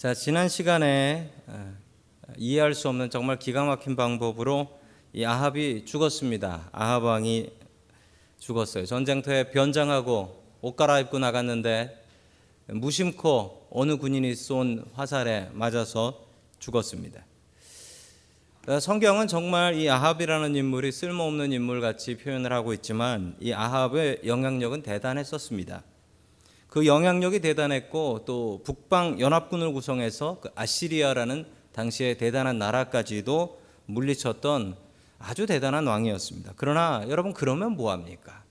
[0.00, 1.30] 자, 지난 시간에
[2.38, 4.80] 이해할 수 없는 정말 기가 막힌 방법으로
[5.12, 6.70] 이 아합이 죽었습니다.
[6.72, 7.50] 아합 왕이
[8.38, 8.86] 죽었어요.
[8.86, 12.02] 전쟁터에 변장하고 옷 갈아입고 나갔는데
[12.68, 16.24] 무심코 어느 군인이 쏜 화살에 맞아서
[16.60, 17.22] 죽었습니다.
[18.80, 25.82] 성경은 정말 이 아합이라는 인물이 쓸모없는 인물 같이 표현을 하고 있지만 이 아합의 영향력은 대단했었습니다.
[26.70, 34.76] 그 영향력이 대단했고 또 북방 연합군을 구성해서 그 아시리아라는 당시에 대단한 나라까지도 물리쳤던
[35.18, 36.52] 아주 대단한 왕이었습니다.
[36.56, 38.44] 그러나 여러분 그러면 뭐 합니까?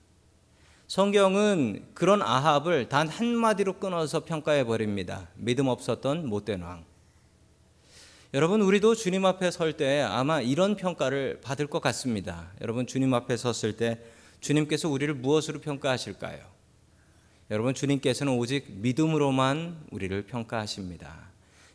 [0.86, 5.28] 성경은 그런 아합을 단 한마디로 끊어서 평가해 버립니다.
[5.36, 6.84] 믿음 없었던 못된 왕.
[8.34, 12.50] 여러분 우리도 주님 앞에 설 때 아마 이런 평가를 받을 것 같습니다.
[12.60, 13.98] 여러분 주님 앞에 섰을 때
[14.40, 16.59] 주님께서 우리를 무엇으로 평가하실까요?
[17.50, 21.30] 여러분 주님께서는 오직 믿음으로만 우리를 평가하십니다.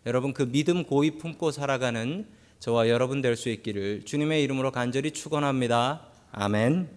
[0.05, 2.26] 여러분 그 믿음 고이 품고 살아가는
[2.59, 6.07] 저와 여러분 될 수 있기를 주님의 이름으로 간절히 축원합니다.
[6.32, 6.90] 아멘.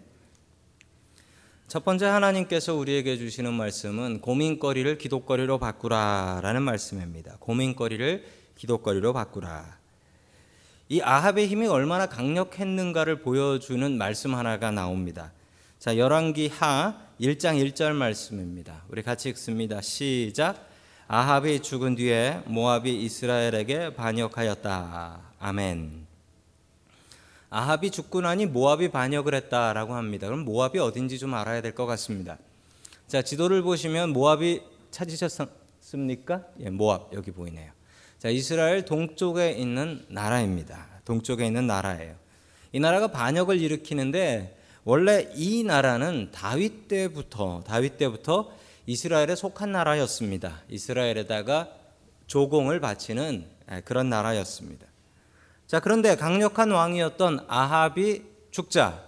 [1.66, 7.36] 첫 번째 하나님께서 우리에게 주시는 말씀은 고민거리를 기도거리로 바꾸라라는 말씀입니다.
[7.40, 8.24] 고민거리를
[8.56, 9.76] 기도거리로 바꾸라.
[10.88, 15.32] 이 아합의 힘이 얼마나 강력했는가를 보여주는 말씀 하나가 나옵니다.
[15.78, 18.82] 자, 열왕기 하 1장 1절 말씀입니다.
[18.88, 19.80] 우리 같이 읽습니다.
[19.80, 20.68] 시작.
[21.06, 25.20] 아합이 죽은 뒤에 모압이 이스라엘에게 반역하였다.
[25.38, 26.06] 아멘.
[27.50, 30.26] 아합이 죽고 나니 모압이 반역을 했다라고 합니다.
[30.26, 32.38] 그럼 모압이 어딘지 좀 알아야 될 것 같습니다.
[33.06, 36.42] 자, 지도를 보시면 모압이 찾으셨습니까?
[36.58, 37.70] 예, 모압 여기 보이네요.
[38.18, 40.88] 자, 이스라엘 동쪽에 있는 나라입니다.
[41.04, 42.16] 동쪽에 있는 나라예요.
[42.72, 44.57] 이 나라가 반역을 일으키는데
[44.90, 48.50] 원래 이 나라는 다윗 때부터 다윗 때부터
[48.86, 50.62] 이스라엘에 속한 나라였습니다.
[50.70, 51.68] 이스라엘에다가
[52.26, 54.86] 조공을 바치는 예, 그런 나라였습니다.
[55.66, 59.04] 자, 그런데 강력한 왕이었던 아합이 죽자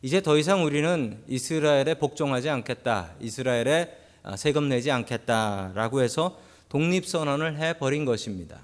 [0.00, 3.10] 이제 더 이상 우리는 이스라엘에 복종하지 않겠다.
[3.18, 6.38] 이스라엘에 아, 세금 내지 않겠다라고 해서
[6.68, 8.60] 독립선언을 해 버린 것입니다.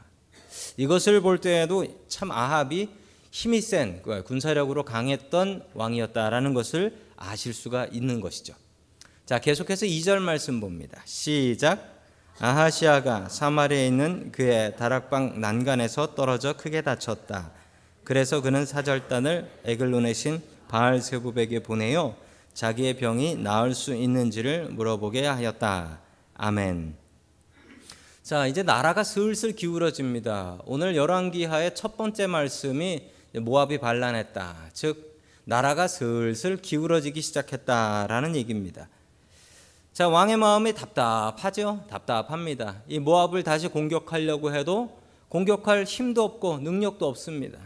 [0.77, 3.02] 이것을 볼 때에도 참 아합이
[3.33, 8.55] 힘이 센 군사력으로 강했던 왕이었다라는 것을 아실 수가 있는 것이죠.
[9.25, 11.01] 자, 계속해서 2절 말씀 봅니다.
[11.07, 12.05] 시작.
[12.39, 17.53] 아하시아가 사마리아에 있는 그의 다락방 난간에서 떨어져 크게 다쳤다.
[18.05, 22.15] 그래서 그는 사절단을 에글론의 신 바알세부백에 보내어
[22.53, 26.01] 자기의 병이 나을 수 있는지를 물어보게 하였다.
[26.35, 26.97] 아멘.
[28.23, 30.59] 자, 이제 나라가 슬슬 기울어집니다.
[30.67, 34.71] 오늘 열왕기하의 첫 번째 말씀이 모압이 반란했다.
[34.73, 38.89] 즉 나라가 슬슬 기울어지기 시작했다라는 얘기입니다.
[39.93, 41.85] 자, 왕의 마음이 답답하죠?
[41.91, 42.83] 답답합니다.
[42.89, 44.99] 이 모압을 다시 공격하려고 해도
[45.29, 47.59] 공격할 힘도 없고 능력도 없습니다.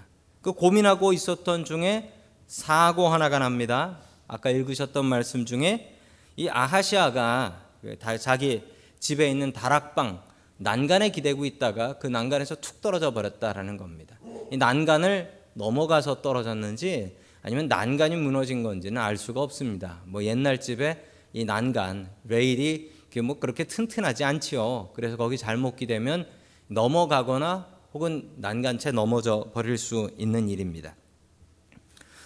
[0.43, 2.13] 그 고민하고 있었던 중에
[2.47, 3.99] 사고 하나가 납니다.
[4.29, 5.99] 아까 읽으셨던 말씀 중에
[6.37, 8.63] 이 아하시아가 그 자기
[8.99, 10.23] 집에 있는 다락방
[10.59, 14.19] 난간에 기대고 있다가 그 난간에서 툭 떨어져 버렸다라는 겁니다.
[14.51, 20.03] 이 난간을 넘어가서 떨어졌는지 아니면 난간이 무너진 건지는 알 수가 없습니다.
[20.05, 24.91] 뭐 옛날 집에 이 난간 레일이 뭐 그렇게 튼튼하지 않지요.
[24.95, 26.27] 그래서 거기 잘못 기대면
[26.69, 30.95] 넘어가거나 혹은 난간채 넘어져 버릴 수 있는 일입니다.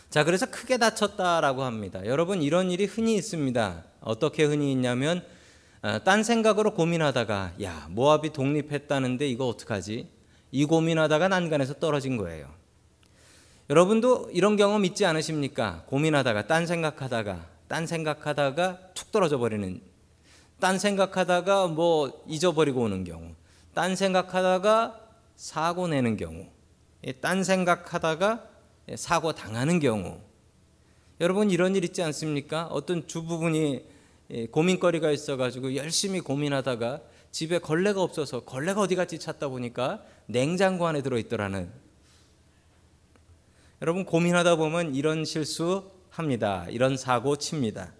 [0.08, 2.04] 자, 그래서 크게 다쳤다라고 합니다.
[2.04, 3.84] 여러분 이런 일이 흔히 있습니다.
[4.00, 5.22] 어떻게 흔히 있냐면
[5.82, 10.08] 어, 딴 생각으로 고민하다가 야 모압이 독립했다는데 이거 어떡하지?
[10.50, 12.59] 이 고민하다가 난간에서 떨어진 거예요.
[13.70, 15.84] 여러분도 이런 경험 있지 않으십니까?
[15.86, 19.81] 고민하다가 딴 생각하다가 딴 생각하다가 툭 떨어져 버리는
[20.58, 23.30] 딴 생각하다가 뭐 잊어버리고 오는 경우
[23.72, 24.98] 딴 생각하다가
[25.36, 26.48] 사고 내는 경우
[27.20, 28.44] 딴 생각하다가
[28.97, 30.19] 사고 당하는 경우
[31.20, 32.66] 여러분 이런 일 있지 않습니까?
[32.72, 33.84] 어떤 주부분이
[34.50, 41.90] 고민거리가 있어가지고 열심히 고민하다가 집에 걸레가 없어서 걸레가 어디 갔지 찾다 보니까 냉장고 안에 들어있더라는
[43.82, 46.66] 여러분 고민하다 보면 이런 실수 합니다.
[46.68, 47.92] 이런 사고 칩니다.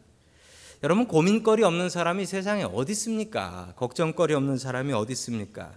[0.83, 3.73] 여러분 고민거리 없는 사람이 세상에 어디 있습니까?
[3.77, 5.73] 걱정거리 없는 사람이 어디 있습니까?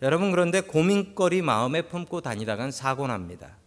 [0.00, 3.58] 여러분 그런데 고민거리 마음에 품고 다니다간 사고 납니다.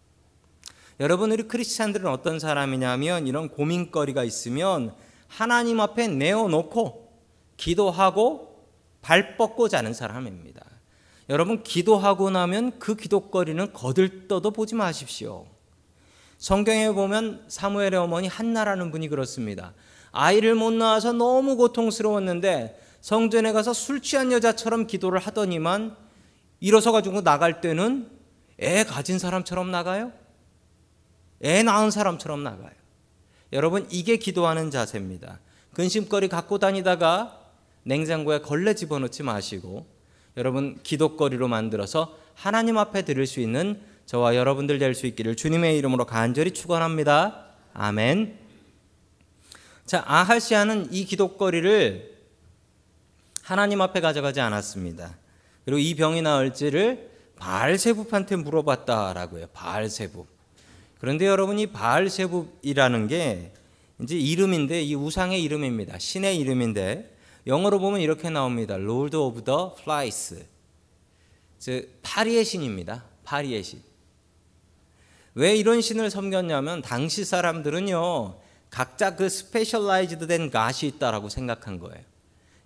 [1.00, 4.96] 여러분 우리 크리스찬들은 어떤 사람이냐면 이런 고민거리가 있으면
[5.28, 7.14] 하나님 앞에 내어놓고
[7.56, 8.66] 기도하고
[9.04, 10.66] 발 뻗고 자는 사람입니다.
[11.30, 15.46] 여러분 기도하고 나면 그 기도거리는 거들떠도 보지 마십시오.
[16.38, 19.74] 성경에 보면 사무엘의 어머니 한나라는 분이 그렇습니다.
[20.12, 25.96] 아이를 못 낳아서 너무 고통스러웠는데 성전에 가서 술 취한 여자처럼 기도를 하더니만
[26.60, 28.10] 일어서 가지고 나갈 때는
[28.60, 30.12] 애 가진 사람처럼 나가요?
[31.44, 32.72] 애 낳은 사람처럼 나가요.
[33.54, 35.40] 여러분 이게 기도하는 자세입니다.
[35.74, 37.40] 근심거리 갖고 다니다가
[37.84, 39.86] 냉장고에 걸레 집어넣지 마시고
[40.36, 46.06] 여러분 기도거리로 만들어서 하나님 앞에 드릴 수 있는 저와 여러분들 될 수 있기를 주님의 이름으로
[46.06, 47.46] 간절히 축원합니다.
[47.74, 48.40] 아멘.
[49.86, 52.18] 자, 아하시아는 이 기도거리를
[53.44, 55.18] 하나님 앞에 가져가지 않았습니다.
[55.66, 59.48] 그리고 이 병이 나을지를 바알세붑한테 물어봤다라고요.
[59.48, 60.26] 바알세붑.
[61.00, 63.52] 그런데 여러분 이 바알세붑이라는 게
[64.02, 66.00] 이제 이름인데 이 우상의 이름입니다.
[66.00, 67.14] 신의 이름인데
[67.46, 68.76] 영어로 보면 이렇게 나옵니다.
[68.76, 70.46] Lord of the Flies.
[71.60, 73.04] 즉 파리의 신입니다.
[73.26, 73.82] 파리의 신.
[75.38, 78.40] 왜 이런 신을 섬겼냐면 당시 사람들은요
[78.72, 82.04] 각자 그 specialized 된 god이 있다라고 생각한 거예요.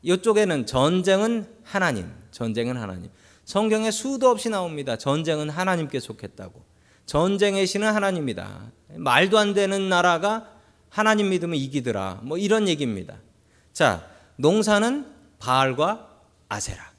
[0.03, 3.09] 이쪽에는 전쟁은 하나님, 전쟁은 하나님.
[3.43, 4.97] 성경에 수도 없이 나옵니다.
[4.97, 6.63] 전쟁은 하나님께 속했다고.
[7.05, 8.71] 전쟁의 신은 하나님이다.
[8.95, 10.49] 말도 안 되는 나라가
[10.87, 12.21] 하나님 믿으면 이기더라.
[12.23, 13.17] 뭐 이런 얘기입니다.
[13.73, 14.07] 자,
[14.37, 15.05] 농사는
[15.39, 16.09] 바알과
[16.47, 16.89] 아세라.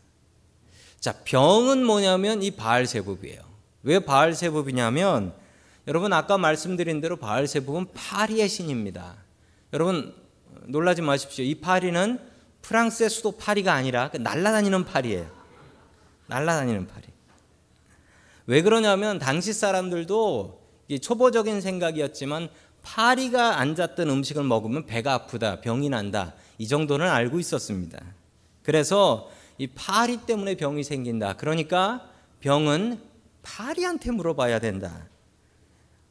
[1.00, 3.40] 자, 병은 뭐냐면 이 바알세붑이에요.
[3.84, 5.40] 왜 바알세붑이냐면
[5.88, 9.16] 여러분 아까 말씀드린 대로 바알세법은 파리의 신입니다.
[9.72, 10.14] 여러분
[10.66, 11.44] 놀라지 마십시오.
[11.44, 12.20] 이 파리는
[12.62, 15.28] 프랑스의 수도 파리가 아니라 그 날아다니는 파리예요.
[16.28, 17.06] 날아다니는 파리.
[18.46, 20.62] 왜 그러냐면 당시 사람들도
[21.00, 22.48] 초보적인 생각이었지만
[22.82, 26.34] 파리가 앉았던 음식을 먹으면 배가 아프다, 병이 난다.
[26.58, 28.00] 이 정도는 알고 있었습니다.
[28.62, 31.34] 그래서 이 파리 때문에 병이 생긴다.
[31.34, 32.08] 그러니까
[32.40, 33.00] 병은
[33.42, 35.06] 파리한테 물어봐야 된다.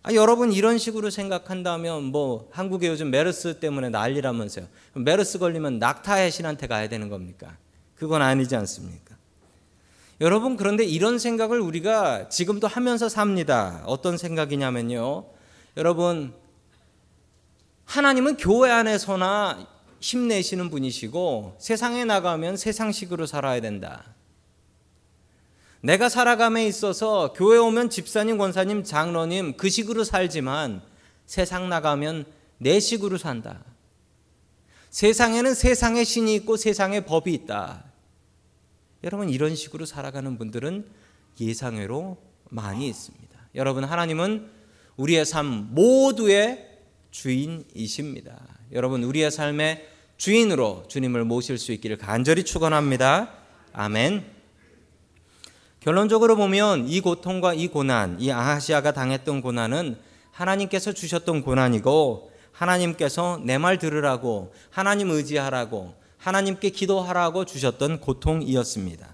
[0.03, 4.67] 아, 여러분 이런 식으로 생각한다면 뭐 한국에 요즘 메르스 때문에 난리라면서요.
[4.95, 7.55] 메르스 걸리면 낙타의 신한테 가야 되는 겁니까?
[7.95, 9.15] 그건 아니지 않습니까?
[10.19, 13.83] 여러분 그런데 이런 생각을 우리가 지금도 하면서 삽니다.
[13.85, 15.25] 어떤 생각이냐면요.
[15.77, 16.33] 여러분
[17.85, 19.67] 하나님은 교회 안에서나
[19.99, 24.03] 힘내시는 분이시고 세상에 나가면 세상식으로 살아야 된다.
[25.81, 30.81] 내가 살아감에 있어서 교회 오면 집사님, 권사님, 장로님 그 식으로 살지만
[31.25, 32.25] 세상 나가면
[32.59, 33.63] 내 식으로 산다.
[34.91, 37.85] 세상에는 세상의 신이 있고 세상의 법이 있다.
[39.03, 40.85] 여러분 이런 식으로 살아가는 분들은
[41.39, 42.17] 예상외로
[42.49, 43.39] 많이 있습니다.
[43.55, 44.49] 여러분 하나님은
[44.97, 46.69] 우리의 삶 모두의
[47.09, 48.39] 주인이십니다.
[48.73, 49.87] 여러분 우리의 삶의
[50.17, 53.33] 주인으로 주님을 모실 수 있기를 간절히 축원합니다.
[53.73, 54.40] 아멘.
[55.81, 59.97] 결론적으로 보면 이 고통과 이 고난, 이 아하시아가 당했던 고난은
[60.31, 69.07] 하나님께서 주셨던 고난이고 하나님께서 내 말 들으라고 하나님 의지하라고 하나님께 기도하라고 주셨던 고통이었습니다.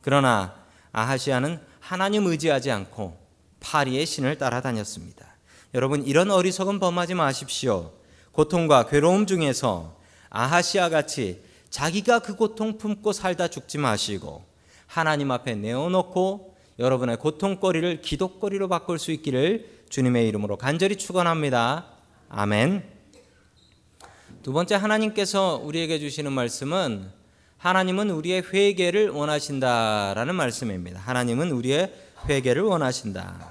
[0.00, 0.54] 그러나
[0.92, 3.18] 아하시아는 하나님 의지하지 않고
[3.58, 5.26] 파리의 신을 따라다녔습니다.
[5.74, 7.90] 여러분 이런 어리석은 범하지 마십시오.
[8.30, 9.96] 고통과 괴로움 중에서
[10.30, 14.51] 아하시아 같이 자기가 그 고통 품고 살다 죽지 마시고
[14.92, 21.86] 하나님 앞에 내어놓고 여러분의 고통거리를 기도거리로 바꿀 수 있기를 주님의 이름으로 간절히 축원합니다.
[22.28, 22.84] 아멘.
[24.42, 27.08] 두 번째 하나님께서 우리에게 주시는 말씀은
[27.56, 31.00] 하나님은 우리의 회개를 원하신다라는 말씀입니다.
[31.00, 31.90] 하나님은 우리의
[32.28, 33.50] 회개를 원하신다.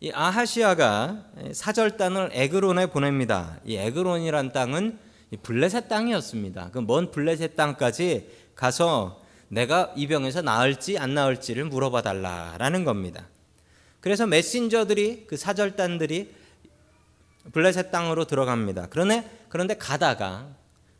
[0.00, 1.24] 이 아하시아가
[1.54, 3.56] 사절단을 에그론에 보냅니다.
[3.64, 4.98] 이 에그론이란 땅은
[5.42, 6.70] 블레셋 땅이었습니다.
[6.70, 9.23] 그 먼 블레셋 땅까지 가서
[9.54, 13.24] 내가 이 병에서 나을지 안 나을지를 물어봐 달라라는 겁니다.
[14.00, 16.34] 그래서 메신저들이 그 사절단들이
[17.52, 18.88] 블레셋 땅으로 들어갑니다.
[18.90, 20.48] 그런데 그런데 가다가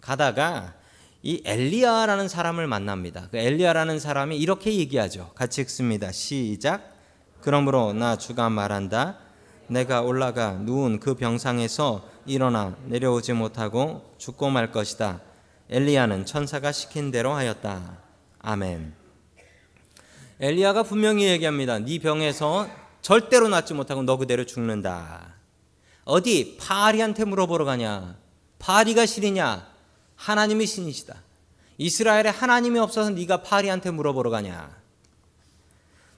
[0.01, 0.75] 가다가
[1.23, 3.29] 이 엘리야라는 사람을 만납니다.
[3.31, 5.33] 그 엘리야라는 사람이 이렇게 얘기하죠.
[5.35, 6.13] 같이 읽습니다.
[6.13, 6.95] 시작.
[7.41, 9.19] 그러므로 나 주가 말한다.
[9.67, 15.21] 내가 올라가 누운 그 병상에서 일어나 내려오지 못하고 죽고 말 것이다.
[15.71, 18.04] 엘리야는 천사가 시킨 대로 하였다.
[18.47, 18.93] 아멘.
[20.39, 21.79] 엘리야가 분명히 얘기합니다.
[21.79, 22.69] 네 병에서
[23.01, 25.35] 절대로 낫지 못하고 너 그대로 죽는다.
[26.05, 28.19] 어디 파리한테 물어보러 가냐?
[28.59, 29.67] 파리가 신이냐?
[30.17, 31.23] 하나님이 신이시다.
[31.79, 34.77] 이스라엘에 하나님이 없어서 네가 파리한테 물어보러 가냐?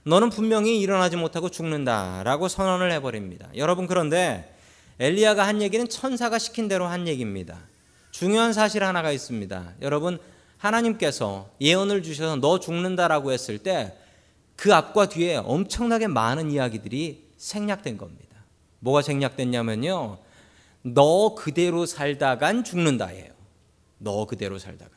[0.02, 3.49] 너는 분명히 일어나지 못하고 죽는다라고 선언을 해버립니다.
[3.54, 4.52] 여러분 그런데
[4.99, 7.61] 엘리야가 한 얘기는 천사가 시킨 대로 한 얘기입니다.
[8.11, 9.75] 중요한 사실 하나가 있습니다.
[9.83, 10.18] 여러분
[10.58, 13.96] 하나님께서 예언을 주셔서 너 죽는다라고 했을 때
[14.56, 18.25] 그 앞과 뒤에 엄청나게 많은 이야기들이 생략된 겁니다.
[18.80, 20.18] 뭐가 생략됐냐면요.
[20.82, 23.32] 너 그대로 살다간 죽는다예요.
[23.98, 24.96] 너 그대로 살다간.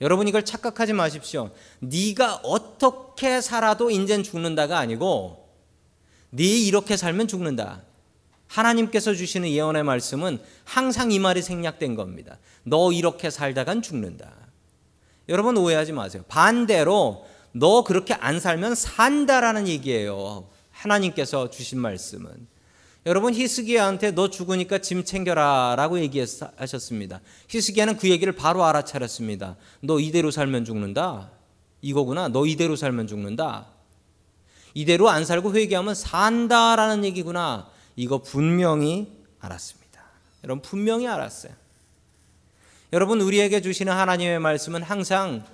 [0.00, 1.50] 여러분 이걸 착각하지 마십시오.
[1.80, 5.46] 네가 어떻게 살아도 인젠 죽는다가 아니고
[6.30, 7.82] 네 이렇게 살면 죽는다.
[8.46, 12.38] 하나님께서 주시는 예언의 말씀은 항상 이 말이 생략된 겁니다.
[12.62, 14.32] 너 이렇게 살다간 죽는다.
[15.30, 16.24] 여러분 오해하지 마세요.
[16.28, 20.48] 반대로 너 그렇게 안 살면 산다라는 얘기예요.
[20.72, 22.48] 하나님께서 주신 말씀은.
[23.06, 27.20] 여러분 히스기야한테 너 죽으니까 짐 챙겨라라고 얘기하셨습니다.
[27.48, 29.56] 히스기야는 그 얘기를 바로 알아차렸습니다.
[29.80, 31.30] 너 이대로 살면 죽는다.
[31.80, 32.28] 이거구나.
[32.28, 33.68] 너 이대로 살면 죽는다.
[34.74, 37.70] 이대로 안 살고 회개하면 산다라는 얘기구나.
[37.96, 40.02] 이거 분명히 알았습니다.
[40.44, 41.52] 여러분 분명히 알았어요.
[42.92, 45.44] 여러분 우리에게 주시는 하나님의 말씀은 항상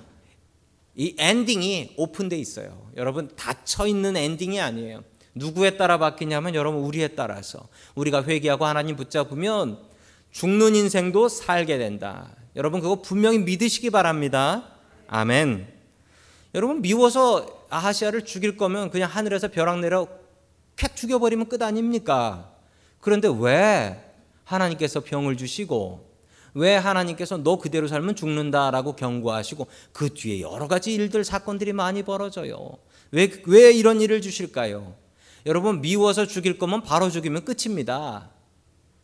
[0.95, 2.91] 이 ending이 open돼 있어요.
[2.97, 5.05] 여러분 닫혀 있는 ending이 아니에요.
[5.35, 9.79] 누구에 따라 바뀌냐면 여러분 우리에 따라서 우리가 회개하고 하나님 붙잡으면
[10.31, 12.31] 죽는 인생도 살게 된다.
[12.57, 14.73] 여러분 그거 분명히 믿으시기 바랍니다.
[15.07, 15.69] 아멘.
[16.55, 20.09] 여러분 미워서 아하시아를 죽일 거면 그냥 하늘에서 벼락 내려
[20.77, 22.51] 쾌 죽여버리면 끝 아닙니까?
[23.01, 24.03] 그런데 왜
[24.45, 26.06] 하나님께서 병을 주시고
[26.57, 32.79] 왜 하나님께서 너 그대로 살면 죽는다라고 경고하시고 그 뒤에 여러 가지 일들 사건들이 많이 벌어져요.
[33.11, 34.95] 왜, 왜 이런 일을 주실까요?
[35.45, 38.31] 여러분 미워서 죽일 거면 바로 죽이면 끝입니다.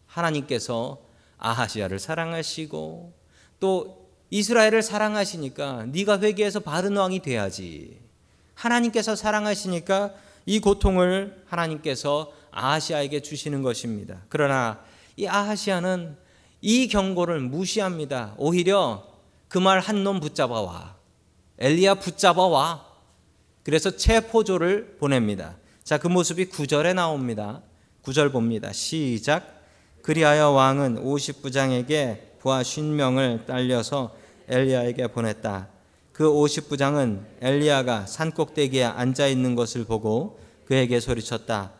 [0.07, 1.03] 하나님께서
[1.37, 3.13] 아하시아를 사랑하시고
[3.61, 8.01] 또 이스라엘을 사랑하시니까 네가 회개해서 바른 왕이 돼야지.
[8.55, 10.15] 하나님께서 사랑하시니까
[10.47, 14.23] 이 고통을 하나님께서 아하시아에게 주시는 것입니다.
[14.31, 14.83] 그러나
[15.17, 16.22] 이 아하시아는
[16.63, 18.35] 이 경고를 무시합니다.
[18.39, 19.05] 오히려
[19.49, 20.97] 그 말 한 놈 붙잡아 와.
[21.59, 22.87] 엘리야 붙잡아 와.
[23.65, 25.57] 그래서 체포조를 보냅니다.
[25.85, 27.63] 자, 그 모습이 구절에 나옵니다.
[28.03, 28.73] 구절 봅니다.
[28.73, 29.63] 시작.
[30.03, 34.15] 그리하여 왕은 50부장에게 부하 50명을 딸려서
[34.49, 35.69] 엘리야에게 보냈다.
[36.13, 41.73] 그 50부장은 엘리야가 산꼭대기에 앉아 있는 것을 보고 그에게 소리쳤다.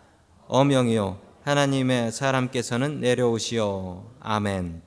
[0.47, 4.13] 어명이요 하나님의 사람께서는 내려오시오.
[4.21, 4.81] 아멘.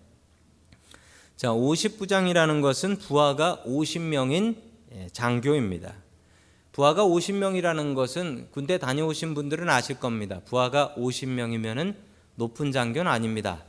[1.35, 4.55] 자, 50부장이라는 것은 부하가 50명인
[4.93, 5.93] 예, 장교입니다.
[6.71, 10.39] 부하가 50명이라는 것은 군대 다녀오신 분들은 아실 겁니다.
[10.45, 11.95] 부하가 50명이면은
[12.35, 13.65] 높은 장교는 아닙니다.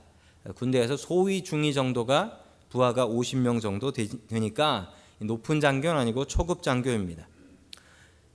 [0.54, 2.38] 군대에서 소위 중위 정도가
[2.68, 7.26] 부하가 50명 정도 되니까 높은 장교는 아니고 초급 장교입니다.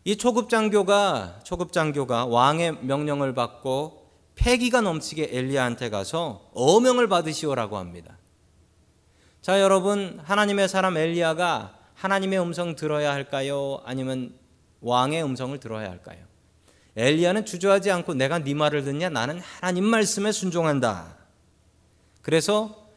[0.04, 4.01] 이 초급 장교가 초급 장교가 왕의 명령을 받고
[4.42, 8.18] 패기가 넘치게 엘리야한테 가서 어명을 받으시오라고 합니다.
[9.40, 13.82] 자, 여러분 하나님의 사람 엘리야가 하나님의 음성 들어야 할까요?
[13.86, 14.34] 아니면
[14.82, 16.26] 왕의 음성을 들어야 할까요?
[16.96, 21.18] 엘리야는 주저하지 않고 내가 네 말을 듣냐 나는 하나님 말씀에 순종한다.
[22.24, 22.88] 그래서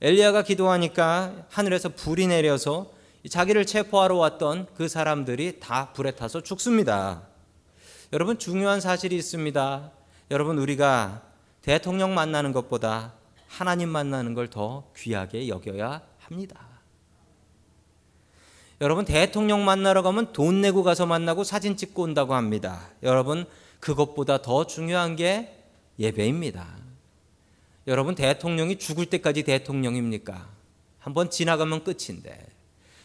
[0.00, 2.92] 엘리야가 기도하니까 하늘에서 불이 내려서
[3.28, 7.22] 자기를 체포하러 왔던 그 사람들이 다 불에 타서 죽습니다.
[8.12, 9.95] 여러분 중요한 사실이 있습니다.
[10.30, 11.22] 여러분 우리가
[11.62, 13.14] 대통령 만나는 것보다
[13.48, 16.66] 하나님 만나는 걸 더 귀하게 여겨야 합니다.
[18.80, 22.90] 여러분 대통령 만나러 가면 돈 내고 가서 만나고 사진 찍고 온다고 합니다.
[23.02, 23.46] 여러분
[23.80, 25.62] 그것보다 더 중요한 게
[25.98, 26.66] 예배입니다.
[27.86, 30.48] 여러분 대통령이 죽을 때까지 대통령입니까?
[30.98, 32.46] 한번 지나가면 끝인데.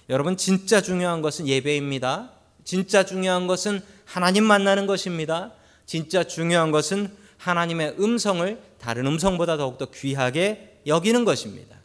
[0.10, 2.32] 여러분 진짜 중요한 것은 예배입니다.
[2.63, 5.54] 진짜 중요한 것은 하나님 만나는 것입니다.
[5.91, 11.75] 진짜 중요한 것은 하나님의 음성을 다른 음성보다 더욱더 귀하게 여기는 것입니다.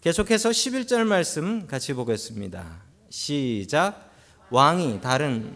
[0.00, 2.82] 계속해서 11절 말씀 같이 보겠습니다.
[3.10, 4.08] 시작.
[4.50, 5.52] 왕이 다른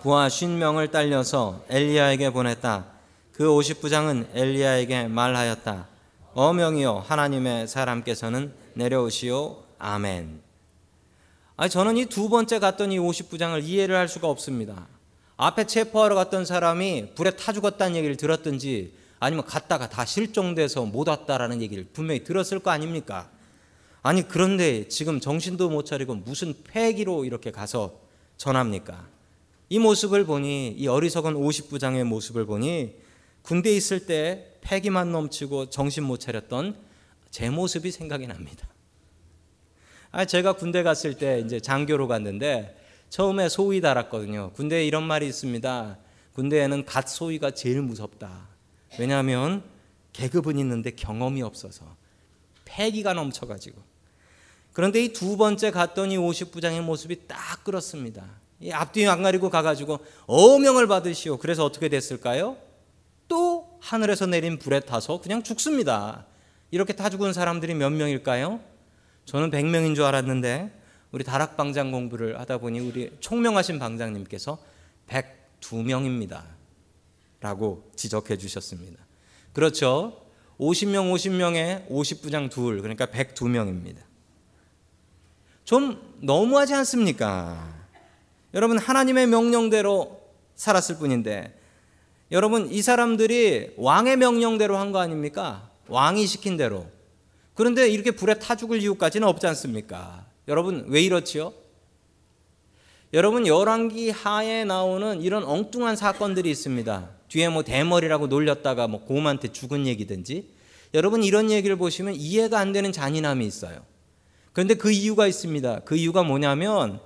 [0.00, 2.86] 부하 쉰명을 딸려서 엘리야에게 보냈다.
[3.30, 5.86] 그 50부장은 엘리야에게 말하였다.
[6.34, 9.62] 어명이요 하나님의 사람께서는 내려오시오.
[9.78, 10.42] 아멘.
[11.56, 14.88] 아 저는 이 두 번째 갔던 이 50부장을 이해를 할 수가 없습니다.
[15.44, 21.60] 앞에 체포하러 갔던 사람이 불에 타 죽었다는 얘기를 들었든지 아니면 갔다가 다 실종돼서 못 왔다라는
[21.62, 23.28] 얘기를 분명히 들었을 거 아닙니까?
[24.02, 27.98] 아니 그런데 지금 정신도 못 차리고 무슨 패기로 이렇게 가서
[28.36, 29.08] 전합니까?
[29.68, 32.94] 이 모습을 보니 이 어리석은 50부장의 모습을 보니
[33.42, 36.76] 군대에 있을 때 패기만 넘치고 정신 못 차렸던
[37.32, 38.68] 제 모습이 생각이 납니다.
[40.12, 42.76] 아 제가 군대 갔을 때 이제 장교로 갔는데
[43.12, 44.52] 처음에 소위 달았거든요.
[44.54, 45.98] 군대에 이런 말이 있습니다.
[46.32, 48.48] 군대에는 갓 소위가 제일 무섭다.
[48.98, 49.62] 왜냐하면
[50.14, 51.84] 계급은 있는데 경험이 없어서
[52.64, 53.82] 패기가 넘쳐가지고
[54.72, 58.24] 그런데 이 두 번째 갔더니 50부장의 모습이 딱 그렇습니다.
[58.60, 61.36] 이 앞뒤 안 가리고 가가지고 어명을 받으시오.
[61.36, 62.56] 그래서 어떻게 됐을까요?
[63.28, 66.24] 또 하늘에서 내린 불에 타서 그냥 죽습니다.
[66.70, 68.60] 이렇게 타 죽은 사람들이 몇 명일까요?
[69.26, 70.80] 저는 100명인 줄 알았는데
[71.12, 74.58] 우리 다락방장 공부를 하다 보니 우리 총명하신 방장님께서
[75.08, 76.42] 102명입니다.
[77.40, 79.04] 라고 지적해 주셨습니다.
[79.52, 80.24] 그렇죠.
[80.58, 83.98] 50명, 50명에 50부장 둘, 그러니까 102명입니다.
[85.64, 87.86] 좀 너무하지 않습니까?
[88.54, 90.20] 여러분, 하나님의 명령대로
[90.54, 91.58] 살았을 뿐인데,
[92.30, 95.70] 여러분, 이 사람들이 왕의 명령대로 한 거 아닙니까?
[95.88, 96.86] 왕이 시킨 대로.
[97.54, 100.26] 그런데 이렇게 불에 타 죽을 이유까지는 없지 않습니까?
[100.48, 101.52] 여러분, 왜 이렇지요?
[103.12, 107.10] 여러분, 열왕기 하에 나오는 이런 엉뚱한 사건들이 있습니다.
[107.32, 110.50] 뒤에 뭐 대머리라고 놀렸다가 뭐 곰한테 죽은 얘기든지
[110.92, 113.80] 여러분 이런 얘기를 보시면 이해가 안 되는 잔인함이 있어요.
[114.52, 115.80] 그런데 그 이유가 있습니다.
[115.86, 117.00] 그 이유가 뭐냐면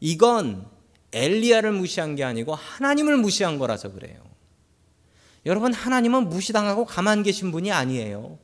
[0.00, 0.64] 이건
[1.12, 4.16] 엘리야를 무시한 게 아니고 하나님을 무시한 거라서 그래요.
[5.44, 8.38] 여러분 하나님은 무시당하고 가만 계신 분이 아니에요.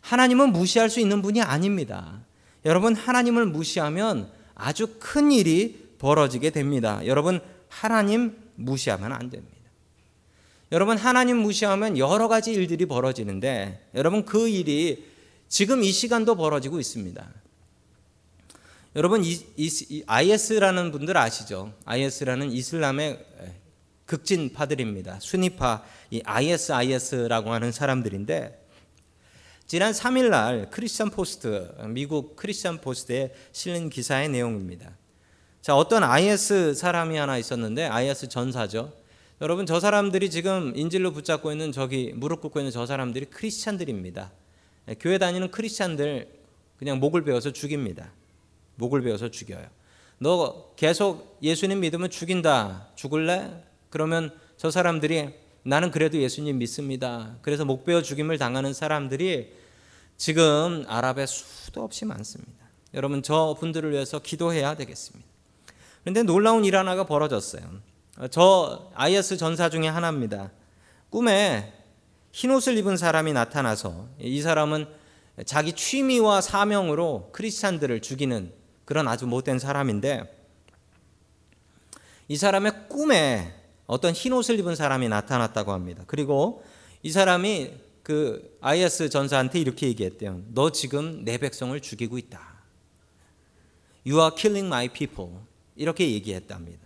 [0.00, 2.24] 하나님은 무시할 수 있는 분이 아닙니다.
[2.64, 7.00] 여러분 하나님을 무시하면 아주 큰 일이 벌어지게 됩니다.
[7.06, 9.56] 여러분 하나님 무시하면 안 됩니다.
[10.72, 15.04] 여러분 하나님 무시하면 여러 가지 일들이 벌어지는데 여러분 그 일이
[15.48, 17.28] 지금 이 시간도 벌어지고 있습니다.
[18.96, 19.22] 여러분
[20.06, 21.72] IS라는 분들 아시죠?
[21.84, 23.24] IS라는 이슬람의
[24.06, 25.20] 급진파들입니다.
[25.20, 28.59] 수니파 이 ISIS라고 하는 사람들인데
[29.70, 34.90] 지난 3일 날 크리스천 포스트 미국 크리스천 포스트에 실린 기사의 내용입니다.
[35.62, 38.92] 자 어떤 IS 사람이 하나 있었는데 IS 전사죠.
[39.40, 44.32] 여러분 저 사람들이 지금 인질로 붙잡고 있는 저기 무릎 꿇고 있는 저 사람들이 크리스찬들입니다.
[44.88, 46.26] 예, 교회 다니는 크리스찬들
[46.76, 48.10] 그냥 목을 베어서 죽입니다.
[48.74, 49.64] 목을 베어서 죽여요.
[50.18, 52.88] 너 계속 예수님 믿으면 죽인다.
[52.96, 53.52] 죽을래?
[53.88, 55.28] 그러면 저 사람들이
[55.62, 57.36] 나는 그래도 예수님 믿습니다.
[57.42, 59.59] 그래서 목 베어 죽임을 당하는 사람들이
[60.20, 62.66] 지금 아랍에 수도 없이 많습니다.
[62.92, 65.26] 여러분 저 분들을 위해서 기도해야 되겠습니다.
[66.02, 67.62] 그런데 놀라운 일 하나가 벌어졌어요.
[68.18, 70.50] 어, 저 IS 전사 중에 하나입니다.
[71.08, 71.72] 꿈에
[72.32, 74.88] 흰 옷을 입은 사람이 나타나서 이 사람은
[75.46, 78.52] 자기 취미와 사명으로 크리스찬들을 죽이는
[78.84, 80.50] 그런 아주 못된 사람인데
[82.28, 83.54] 이 사람의 꿈에
[83.86, 86.04] 어떤 흰 옷을 입은 사람이 나타났다고 합니다.
[86.06, 86.62] 그리고
[87.02, 90.42] 이 사람이 그 IS 전사한테 이렇게 얘기했대요.
[90.48, 92.40] 너 지금 내 백성을 죽이고 있다.
[94.04, 95.30] You are killing my people.
[95.76, 96.80] 이렇게 얘기했답니다.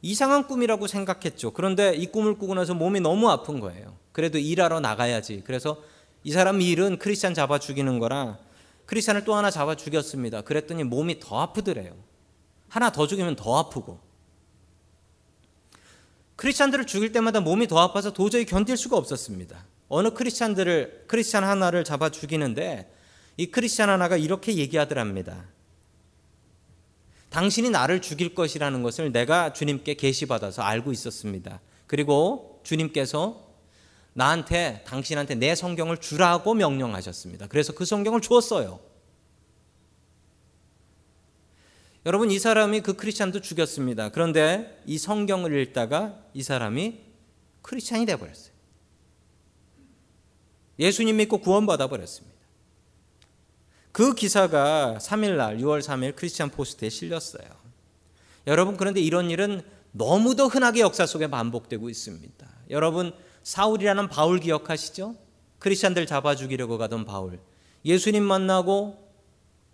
[0.00, 1.50] 이상한 꿈이라고 생각했죠.
[1.50, 3.98] 그런데 이 꿈을 꾸고 나서 몸이 너무 아픈 거예요.
[4.12, 5.42] 그래도 일하러 나가야지.
[5.44, 5.82] 그래서
[6.22, 8.38] 이 사람 일은 크리스찬 잡아 죽이는 거라
[8.86, 10.40] 크리스찬을 또 하나 잡아 죽였습니다.
[10.40, 11.94] 그랬더니 몸이 더 아프더래요.
[12.70, 14.00] 하나 더 죽이면 더 아프고.
[16.36, 19.73] 크리스찬들을 죽일 때마다 몸이 더 아파서 도저히 견딜 수가 없었습니다.
[19.94, 22.92] 어느 크리스찬들을 크리스찬 하나를 잡아 죽이는데
[23.36, 25.44] 이 크리스찬 하나가 이렇게 얘기하더랍니다.
[27.30, 31.60] 당신이 나를 죽일 것이라는 것을 내가 주님께 계시받아서 알고 있었습니다.
[31.86, 33.54] 그리고 주님께서
[34.14, 37.46] 나한테 당신한테 내 성경을 주라고 명령하셨습니다.
[37.46, 38.80] 그래서 그 성경을 주었어요.
[42.04, 44.08] 여러분 이 사람이 그 크리스찬도 죽였습니다.
[44.08, 46.98] 그런데 이 성경을 읽다가 이 사람이
[47.62, 48.53] 크리스찬이 돼 버렸어요.
[50.78, 52.34] 예수님 믿고 구원받아 버렸습니다.
[53.92, 57.48] 그 기사가 3일날 6월 3일 크리스천 포스트에 실렸어요.
[58.46, 62.46] 여러분 그런데 이런 일은 너무도 흔하게 역사 속에 반복되고 있습니다.
[62.70, 63.12] 여러분
[63.44, 65.14] 사울이라는 바울 기억하시죠?
[65.60, 67.38] 크리스천들 잡아 죽이려고 가던 바울.
[67.84, 68.98] 예수님 만나고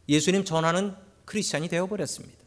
[0.08, 2.38] 예수님 전하는 크리스천이 되어 버렸습니다.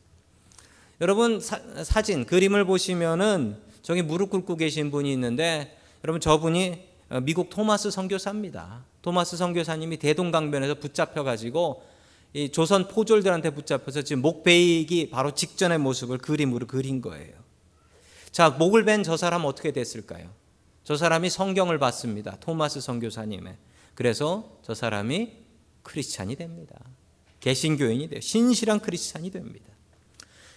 [1.01, 7.91] 여러분 사, 진 그림을 보시면은 저기 무릎 꿇고 계신 분이 있는데 여러분 저분이 미국 토마스
[7.91, 8.85] 선교사입니다.
[9.01, 11.83] 토마스 선교사님이 대동강변에서 붙잡혀 가지고
[12.33, 17.33] 이 조선 포졸들한테 붙잡혀서 지금 목 베이기 바로 직전의 모습을 그림으로 그린 거예요.
[18.31, 20.29] 자, 목을 벤 저 사람 어떻게 됐을까요?
[20.83, 22.35] 저 사람이 성경을 봤습니다.
[22.39, 23.55] 토마스 선교사님의.
[23.93, 25.31] 그래서 저 사람이
[25.83, 26.75] 크리스찬이 됩니다.
[27.41, 28.21] 개신교인이 돼요.
[28.21, 29.65] 신실한 크리스찬이 됩니다.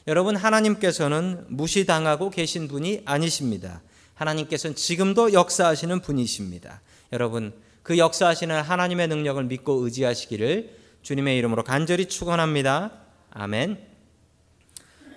[0.07, 3.83] 여러분 하나님께서는 무시당하고 계신 분이 아니십니다.
[4.17, 6.83] 하나님께서는 지금도 역사하시는 분이십니다.
[7.13, 12.91] 여러분 그 역사하시는 하나님의 능력을 믿고 의지하시기를 주님의 이름으로 간절히 축원합니다.
[13.31, 13.79] 아멘.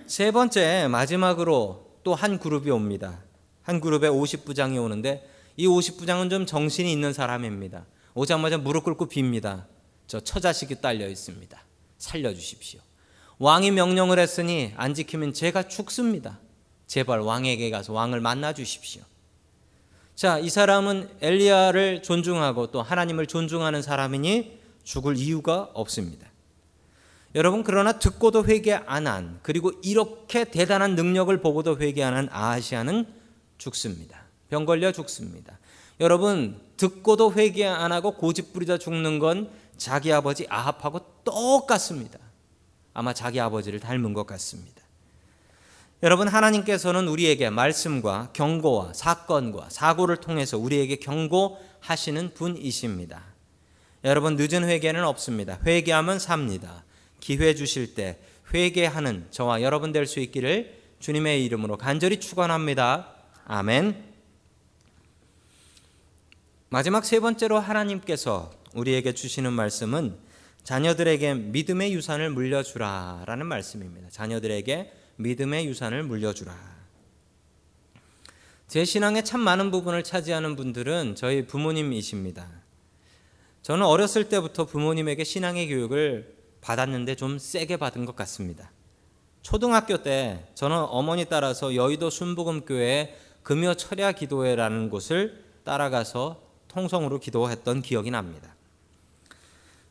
[0.06, 3.22] 세 번째 마지막으로 또 한 그룹이 옵니다.
[3.62, 7.86] 한 그룹에 50부장이 오는데 이 50부장은 좀 정신이 있는 사람입니다.
[8.14, 9.64] 오자마자 무릎 꿇고 빕니다.
[10.06, 11.62] 저 처자식이 딸려 있습니다.
[11.98, 12.80] 살려 주십시오.
[13.38, 16.40] 왕이 명령을 했으니 안 지키면 제가 죽습니다.
[16.90, 19.02] 제발 왕에게 가서 왕을 만나 주십시오.
[20.16, 26.26] 자, 이 사람은 엘리야를 존중하고 또 하나님을 존중하는 사람이니 죽을 이유가 없습니다.
[27.36, 33.06] 여러분 그러나 듣고도 회개 안 한 그리고 이렇게 대단한 능력을 보고도 회개 안 한 아하시아는
[33.56, 34.24] 죽습니다.
[34.48, 35.60] 병 걸려 죽습니다.
[36.00, 42.18] 여러분 듣고도 회개 안 하고 고집 부리다 죽는 건 자기 아버지 아합하고 똑같습니다.
[42.94, 44.79] 아마 자기 아버지를 닮은 것 같습니다.
[46.02, 53.22] 여러분 하나님께서는 우리에게 말씀과 경고와 사건과 사고를 통해서 우리에게 경고하시는 분이십니다.
[54.04, 55.58] 여러분 늦은 회개는 없습니다.
[55.66, 56.84] 회개하면 삽니다.
[57.20, 58.18] 기회 주실 때
[58.54, 63.14] 회개하는 저와 여러분 될 수 있기를 주님의 이름으로 간절히 축원합니다.
[63.44, 64.10] 아멘.
[66.70, 70.16] 마지막 세 번째로 하나님께서 우리에게 주시는 말씀은
[70.62, 74.08] 자녀들에게 믿음의 유산을 물려주라라는 말씀입니다.
[74.08, 76.54] 자녀들에게 믿음의 유산을 물려주라.
[78.66, 82.48] 제 신앙의 참 많은 부분을 차지하는 분들은 저희 부모님이십니다.
[83.62, 88.70] 저는 어렸을 때부터 부모님에게 신앙의 교육을 받았는데 좀 세게 받은 것 같습니다.
[89.42, 98.10] 초등학교 때 저는 어머니 따라서 여의도 순복음교회 금요 철야 기도회라는 곳을 따라가서 통성으로 기도했던 기억이
[98.10, 98.54] 납니다.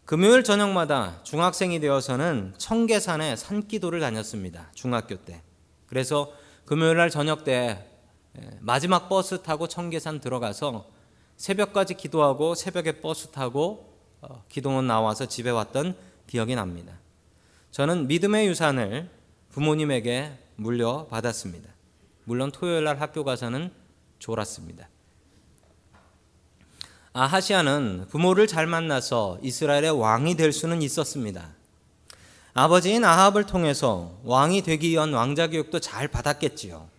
[0.10, 4.72] 금요일 저녁마다 중학생이 되어서는 청계산에 산기도를 다녔습니다.
[4.74, 5.44] 중학교 때.
[5.86, 6.34] 그래서
[6.66, 7.88] 금요일 날 저녁 때
[8.60, 10.90] 마지막 버스 타고 청계산 들어가서
[11.38, 15.96] 새벽까지 기도하고 새벽에 버스 타고 어, 기도원 나와서 집에 왔던
[16.26, 16.98] 기억이 납니다.
[17.70, 19.12] 저는 믿음의 유산을
[19.50, 21.70] 부모님에게 물려받았습니다.
[22.24, 23.72] 물론 토요일 날 학교 가서는
[24.18, 24.90] 졸았습니다.
[27.14, 31.50] 아하시아는 부모를 잘 만나서 이스라엘의 왕이 될 수는 있었습니다.
[32.54, 36.90] 아버지인 아합을 통해서 왕이 되기 위한 왕자 교육도 잘 받았겠지요.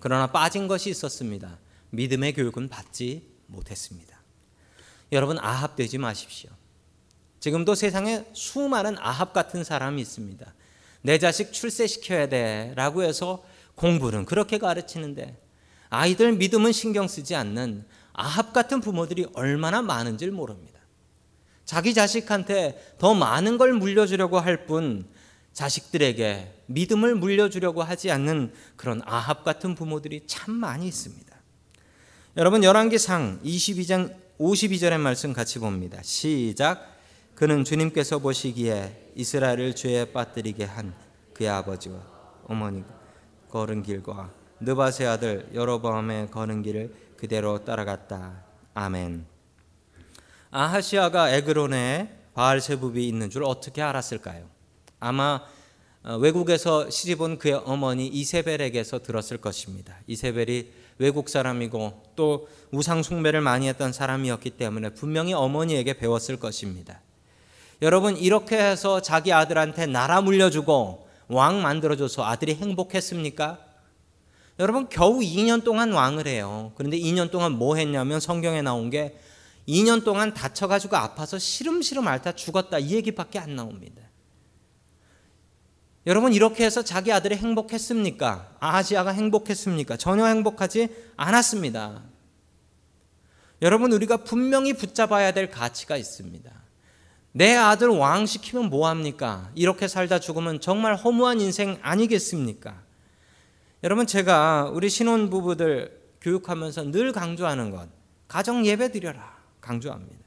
[0.00, 1.58] 그러나 빠진 것이 있었습니다.
[1.90, 4.16] 믿음의 교육은 받지 못했습니다.
[5.12, 6.50] 여러분 아합 되지 마십시오.
[7.40, 10.54] 지금도 세상에 수많은 아합 같은 사람이 있습니다.
[11.02, 15.40] 내 자식 출세시켜야 돼 라고 해서 공부는 그렇게 가르치는데
[15.90, 17.86] 아이들 믿음은 신경 쓰지 않는
[18.18, 20.80] 아합 같은 부모들이 얼마나 많은지를 모릅니다.
[21.64, 25.06] 자기 자식한테 더 많은 걸 물려주려고 할 뿐
[25.52, 31.36] 자식들에게 믿음을 물려주려고 하지 않는 그런 아합 같은 부모들이 참 많이 있습니다.
[32.36, 36.00] 여러분 열왕기상 22장 52절의 말씀 같이 봅니다.
[36.02, 36.96] 시작
[37.34, 40.92] 그는 주님께서 보시기에 이스라엘을 죄에 빠뜨리게 한
[41.34, 42.00] 그의 아버지와
[42.44, 42.82] 어머니
[43.50, 48.44] 걸은 길과 느바세 아들 여로보암의 거는 길을 그대로 따라갔다.
[48.74, 49.26] 아멘.
[50.50, 54.46] 아하시아가 에그론에 바알세붑이 있는 줄 어떻게 알았을까요?
[55.00, 55.42] 아마
[56.04, 59.96] 어, 외국에서 시집온 그의 어머니 이세벨에게서 들었을 것입니다.
[60.06, 67.00] 이세벨이 외국 사람이고 또 우상 숭배를 많이 했던 사람이었기 때문에 분명히 어머니에게 배웠을 것입니다.
[67.82, 73.67] 여러분 이렇게 해서 자기 아들한테 나라 물려주고 왕 만들어줘서 아들이 행복했습니까?
[74.58, 76.72] 여러분 겨우 2년 동안 왕을 해요.
[76.76, 79.18] 그런데 2년 동안 뭐 했냐면 성경에 나온 게
[79.68, 84.02] 2년 동안 다쳐가지고 아파서 시름시름 앓다 죽었다 이 얘기밖에 안 나옵니다.
[86.06, 88.56] 여러분 이렇게 해서 자기 아들이 행복했습니까?
[88.60, 89.98] 아시아가 행복했습니까?
[89.98, 92.02] 전혀 행복하지 않았습니다.
[93.60, 96.50] 여러분 우리가 분명히 붙잡아야 될 가치가 있습니다.
[97.32, 99.50] 내 아들 왕 시키면 뭐 합니까?
[99.54, 102.87] 이렇게 살다 죽으면 정말 허무한 인생 아니겠습니까?
[103.84, 107.88] 여러분 제가 우리 신혼 부부들 교육하면서 늘 강조하는 것
[108.26, 110.18] 가정 예배 드려라 강조합니다.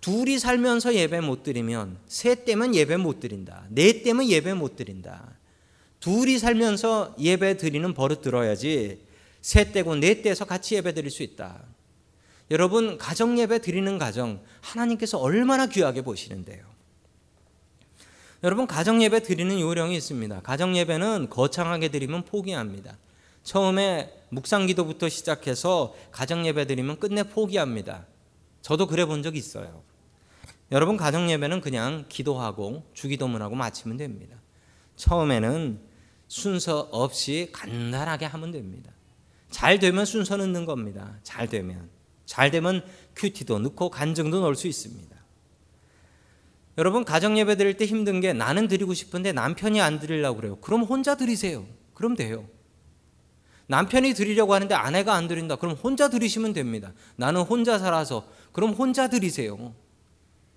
[0.00, 3.64] 둘이 살면서 예배 못 드리면 셋 때면 예배 못 드린다.
[3.70, 5.36] 넷 때면 예배 못 드린다.
[5.98, 9.00] 둘이 살면서 예배 드리는 버릇 들어야지
[9.40, 11.64] 셋 때고 넷 때서 같이 예배 드릴 수 있다.
[12.50, 16.64] 여러분 가정 예배 드리는 가정 하나님께서 얼마나 귀하게 보시는데요.
[18.44, 20.42] 여러분 가정 예배 드리는 요령이 있습니다.
[20.42, 22.96] 가정 예배는 거창하게 드리면 포기합니다.
[23.42, 28.06] 처음에 묵상 기도부터 시작해서 가정 예배 드리면 끝내 포기합니다.
[28.62, 29.82] 저도 그래 본 적이 있어요.
[30.70, 34.36] 여러분 가정 예배는 그냥 기도하고 주기도문하고 마치면 됩니다.
[34.94, 35.80] 처음에는
[36.28, 38.92] 순서 없이 간단하게 하면 됩니다.
[39.50, 41.18] 잘 되면 순서 넣는 겁니다.
[41.24, 41.88] 잘 되면.
[42.24, 42.84] 잘 되면
[43.16, 45.17] 큐티도 넣고 간증도 넣을 수 있습니다.
[46.78, 50.56] 여러분 가정 예배 드릴 때 힘든 게 나는 드리고 싶은데 남편이 안 드리려고 그래요.
[50.60, 51.66] 그럼 혼자 드리세요.
[51.92, 52.48] 그럼 돼요.
[53.66, 55.56] 남편이 드리려고 하는데 아내가 안 드린다.
[55.56, 56.92] 그럼 혼자 드리시면 됩니다.
[57.16, 59.74] 나는 혼자 살아서 그럼 혼자 드리세요.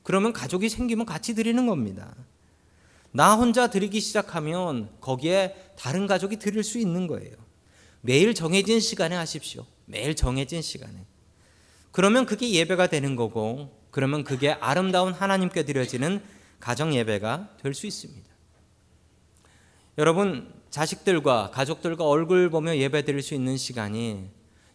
[0.04, 2.16] 그러면 가족이 생기면 같이 드리는 겁니다.
[3.12, 7.36] 나 혼자 드리기 시작하면 거기에 다른 가족이 드릴 수 있는 거예요.
[8.02, 9.66] 매일 정해진 시간에 하십시오.
[9.86, 11.06] 매일 정해진 시간에.
[11.92, 16.22] 그러면 그게 예배가 되는 거고 그러면 그게 아름다운 하나님께 드려지는
[16.60, 18.30] 가정 예배가 될 수 있습니다.
[19.98, 24.30] 여러분 자식들과 가족들과 얼굴 보며 예배 드릴 수 있는 시간이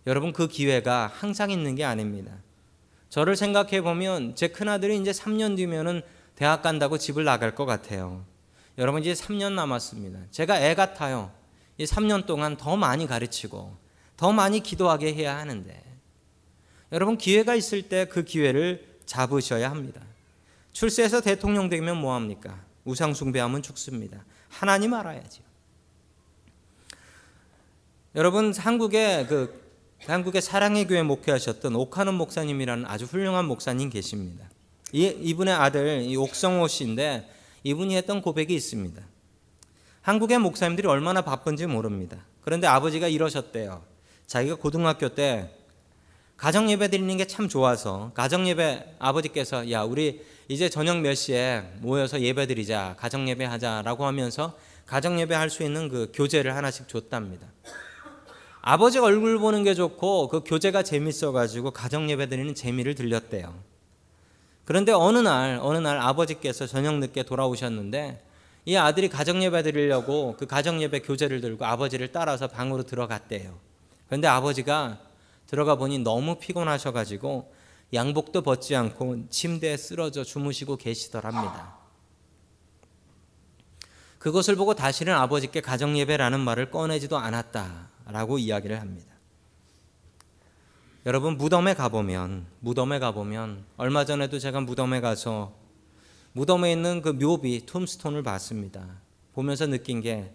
[0.07, 2.33] 여러분 그 기회가 항상 있는 게 아닙니다.
[3.09, 6.02] 저를 생각해 보면 제 큰아들이 이제 3년 뒤면은
[6.35, 8.26] 대학 간다고 집을 나갈 것 같아요.
[8.76, 10.20] 여러분 이제 3년 남았습니다.
[10.31, 11.33] 제가 애 같아요.
[11.79, 13.74] 이 3년 동안 더 많이 가르치고
[14.18, 15.86] 더 많이 기도하게 해야 하는데
[16.92, 20.01] 여러분 기회가 있을 때 그 기회를 잡으셔야 합니다.
[20.72, 22.62] 출세해서 대통령 되면 뭐 합니까?
[22.85, 24.25] 우상 숭배하면 죽습니다.
[24.49, 25.42] 하나님 알아야죠.
[28.14, 29.66] 여러분 한국의 그
[30.07, 34.49] 한국의 사랑의 교회 목회하셨던 옥하는 목사님이라는 아주 훌륭한 목사님 계십니다.
[34.92, 37.29] 이, 이분의 아들 이 옥성호 씨인데
[37.64, 39.03] 이분이 했던 고백이 있습니다.
[40.03, 42.18] 한국의 목사님들이 얼마나 바쁜지 모릅니다.
[42.42, 43.83] 그런데 아버지가 이러셨대요.
[44.27, 45.51] 자기가 고등학교 때
[46.37, 51.62] 가정 예배 드리는 게 참 좋아서 가정 예배 아버지께서 야 우리 이제 저녁 몇 시에
[51.81, 56.88] 모여서 예배 드리자 가정 예배 하자라고 하면서 가정 예배 할 수 있는 그 교재를 하나씩
[56.88, 57.46] 줬답니다.
[58.61, 63.55] 아버지 얼굴 보는 게 좋고 그 교재가 재밌어 가지고 가정 예배 드리는 재미를 들렸대요.
[64.64, 68.22] 그런데 어느 날 어느 날 아버지께서 저녁 늦게 돌아오셨는데
[68.66, 73.59] 이 아들이 가정 예배 드리려고 그 가정 예배 교재를 들고 아버지를 따라서 방으로 들어갔대요.
[74.09, 74.99] 그런데 아버지가
[75.46, 77.52] 들어가 보니 너무 피곤하셔 가지고
[77.92, 81.76] 양복도 벗지 않고 침대에 쓰러져 주무시고 계시더랍니다.
[84.18, 89.14] 그것을 보고 다시는 아버지께 가정 예배라는 말을 꺼내지도 않았다라고 이야기를 합니다.
[91.06, 95.54] 여러분 무덤에 가보면 무덤에 가보면 얼마 전에도 제가 무덤에 가서
[96.32, 99.00] 무덤에 있는 그 묘비 툼스톤을 봤습니다.
[99.32, 100.32] 보면서 느낀 게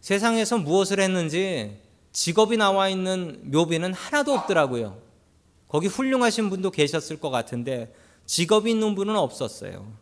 [0.00, 1.80] 세상에서 무엇을 했는지
[2.12, 4.98] 직업이 나와 있는 묘비는 하나도 없더라고요.
[5.68, 7.94] 거기 훌륭하신 분도 계셨을 것 같은데
[8.26, 9.92] 직업이 있는 분은 없었어요.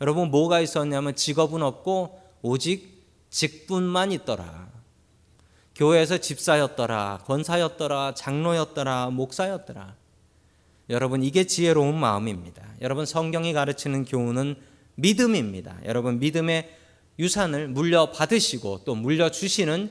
[0.00, 4.68] 여러분 뭐가 있었냐면 직업은 없고 오직 직분만 있더라.
[5.74, 9.96] 교회에서 집사였더라, 권사였더라, 장로였더라, 목사였더라.
[10.90, 12.62] 여러분 이게 지혜로운 마음입니다.
[12.80, 14.56] 여러분 성경이 가르치는 교훈은
[14.96, 15.78] 믿음입니다.
[15.84, 16.70] 여러분 믿음의
[17.18, 19.90] 유산을 물려 받으시고 또 물려 주시는